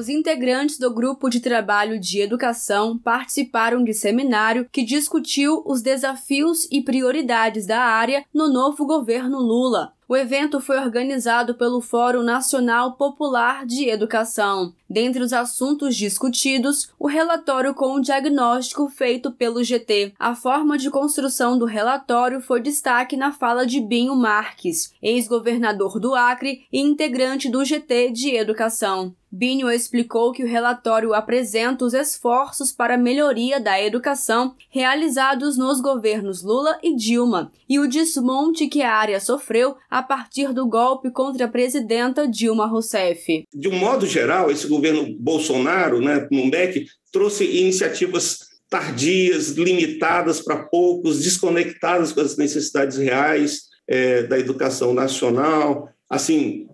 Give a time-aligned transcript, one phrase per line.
[0.00, 6.66] Os integrantes do grupo de trabalho de educação participaram de seminário que discutiu os desafios
[6.70, 9.92] e prioridades da área no novo governo Lula.
[10.08, 14.72] O evento foi organizado pelo Fórum Nacional Popular de Educação.
[14.88, 20.14] Dentre os assuntos discutidos, o relatório com o diagnóstico feito pelo GT.
[20.18, 26.14] A forma de construção do relatório foi destaque na fala de Binho Marques, ex-governador do
[26.14, 29.14] Acre e integrante do GT de Educação.
[29.32, 35.80] Binho explicou que o relatório apresenta os esforços para a melhoria da educação realizados nos
[35.80, 41.10] governos Lula e Dilma e o desmonte que a área sofreu a partir do golpe
[41.10, 43.44] contra a presidenta Dilma Rousseff.
[43.54, 50.64] De um modo geral, esse governo Bolsonaro, né, no MEC, trouxe iniciativas tardias, limitadas para
[50.64, 55.88] poucos, desconectadas com as necessidades reais é, da educação nacional.
[56.08, 56.66] Assim,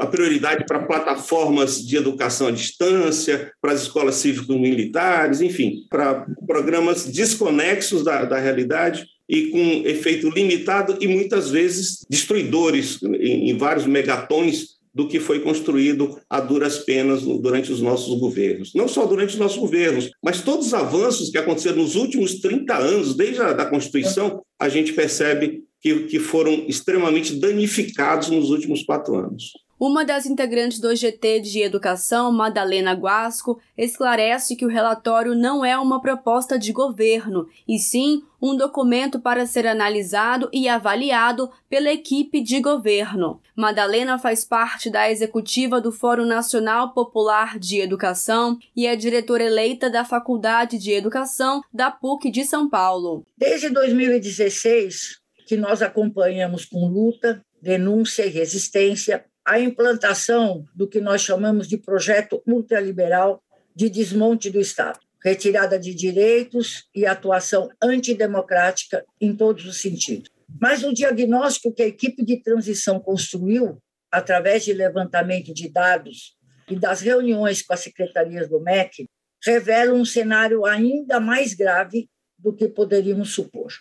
[0.00, 7.06] a prioridade para plataformas de educação à distância, para as escolas cívicos-militares, enfim, para programas
[7.06, 13.86] desconexos da, da realidade e com efeito limitado e muitas vezes destruidores em, em vários
[13.86, 18.74] megatons do que foi construído a duras penas durante os nossos governos.
[18.74, 22.76] Não só durante os nossos governos, mas todos os avanços que aconteceram nos últimos 30
[22.76, 28.82] anos, desde a da Constituição, a gente percebe que, que foram extremamente danificados nos últimos
[28.82, 29.52] quatro anos.
[29.80, 35.78] Uma das integrantes do GT de Educação, Madalena Guasco, esclarece que o relatório não é
[35.78, 42.42] uma proposta de governo, e sim um documento para ser analisado e avaliado pela equipe
[42.42, 43.40] de governo.
[43.56, 49.88] Madalena faz parte da executiva do Fórum Nacional Popular de Educação e é diretora eleita
[49.88, 53.24] da Faculdade de Educação da PUC de São Paulo.
[53.34, 55.19] Desde 2016,
[55.50, 61.76] que nós acompanhamos com luta, denúncia e resistência a implantação do que nós chamamos de
[61.76, 63.42] projeto ultraliberal
[63.74, 70.30] de desmonte do Estado, retirada de direitos e atuação antidemocrática em todos os sentidos.
[70.60, 76.36] Mas o diagnóstico que a equipe de transição construiu, através de levantamento de dados
[76.68, 79.08] e das reuniões com as secretarias do MEC,
[79.44, 82.08] revela um cenário ainda mais grave
[82.38, 83.72] do que poderíamos supor.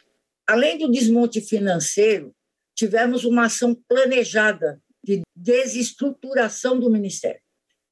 [0.49, 2.35] Além do desmonte financeiro,
[2.75, 7.39] tivemos uma ação planejada de desestruturação do Ministério,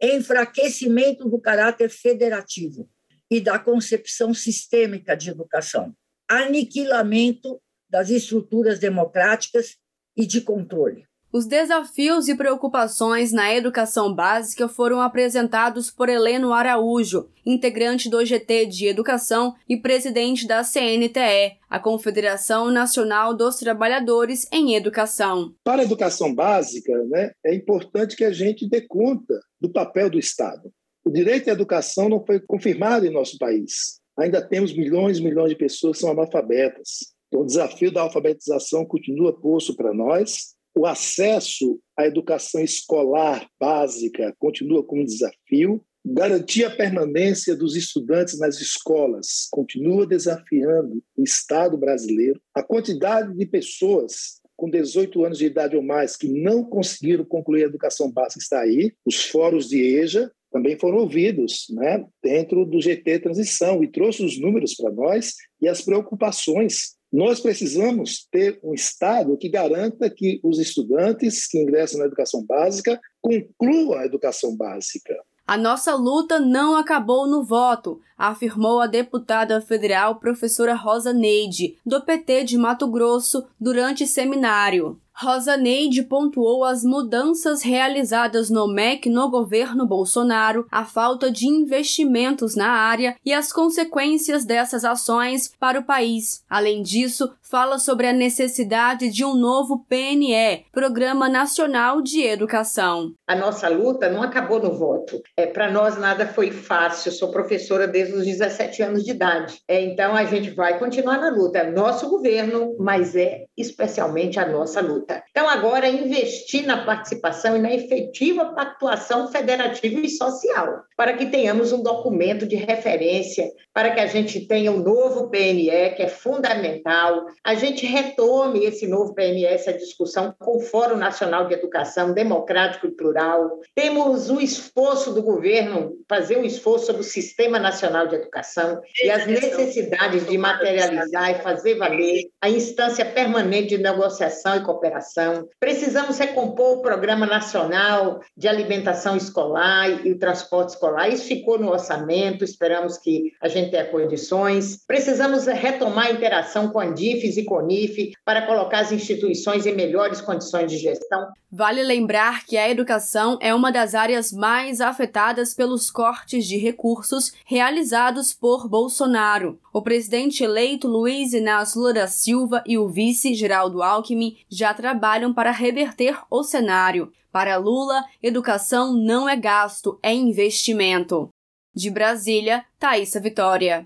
[0.02, 2.90] enfraquecimento do caráter federativo
[3.30, 5.96] e da concepção sistêmica de educação,
[6.28, 9.78] aniquilamento das estruturas democráticas
[10.16, 11.06] e de controle.
[11.38, 18.66] Os desafios e preocupações na educação básica foram apresentados por Heleno Araújo, integrante do GT
[18.66, 25.54] de Educação e presidente da CNTE, a Confederação Nacional dos Trabalhadores em Educação.
[25.64, 30.18] Para a educação básica, né, é importante que a gente dê conta do papel do
[30.18, 30.72] Estado.
[31.06, 34.00] O direito à educação não foi confirmado em nosso país.
[34.18, 37.14] Ainda temos milhões e milhões de pessoas que são analfabetas.
[37.28, 44.36] Então, o desafio da alfabetização continua posto para nós o acesso à educação escolar básica
[44.38, 45.84] continua como desafio.
[46.06, 52.40] Garantir a permanência dos estudantes nas escolas continua desafiando o Estado brasileiro.
[52.54, 57.64] A quantidade de pessoas com 18 anos de idade ou mais que não conseguiram concluir
[57.64, 58.94] a educação básica está aí.
[59.06, 64.40] Os fóruns de EJA também foram ouvidos né, dentro do GT Transição e trouxe os
[64.40, 70.60] números para nós e as preocupações nós precisamos ter um Estado que garanta que os
[70.60, 75.16] estudantes que ingressam na educação básica concluam a educação básica.
[75.48, 82.02] A nossa luta não acabou no voto, afirmou a deputada federal professora Rosa Neide, do
[82.02, 85.00] PT de Mato Grosso, durante seminário.
[85.20, 92.56] Rosa Neide pontuou as mudanças realizadas no MEC no governo Bolsonaro, a falta de investimentos
[92.56, 96.44] na área e as consequências dessas ações para o país.
[96.48, 103.14] Além disso, fala sobre a necessidade de um novo PNE, Programa Nacional de Educação.
[103.26, 105.20] A nossa luta não acabou no voto.
[105.36, 107.12] É, para nós nada foi fácil.
[107.12, 109.62] sou professora desde os 17 anos de idade.
[109.68, 111.60] É, então a gente vai continuar na luta.
[111.60, 117.60] É nosso governo, mas é especialmente a nossa luta Então, agora, investir na participação e
[117.60, 124.00] na efetiva pactuação federativa e social, para que tenhamos um documento de referência, para que
[124.00, 129.46] a gente tenha um novo PNE, que é fundamental, a gente retome esse novo PNE,
[129.46, 133.60] essa discussão com o Fórum Nacional de Educação Democrático e Plural.
[133.76, 139.10] Temos o esforço do governo, fazer um esforço sobre o Sistema Nacional de Educação e
[139.10, 145.48] as necessidades de materializar e fazer valer a instância permanente de negociação e cooperação alimentação.
[145.60, 151.10] Precisamos recompor o Programa Nacional de Alimentação Escolar e o Transporte Escolar.
[151.10, 154.84] Isso ficou no orçamento, esperamos que a gente tenha condições.
[154.86, 160.22] Precisamos retomar a interação com a Andifes e CONIF para colocar as instituições em melhores
[160.22, 161.28] condições de gestão.
[161.50, 167.32] Vale lembrar que a educação é uma das áreas mais afetadas pelos cortes de recursos
[167.46, 169.58] realizados por Bolsonaro.
[169.72, 175.34] O presidente eleito Luiz Inácio Lula da Silva e o vice Geraldo Alckmin já trabalham
[175.34, 177.12] para reverter o cenário.
[177.30, 181.28] Para Lula, educação não é gasto, é investimento.
[181.76, 183.86] De Brasília, Thaisa Vitória.